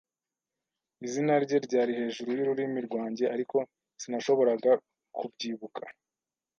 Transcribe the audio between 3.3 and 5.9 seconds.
ariko sinashoboraga kubyibuka.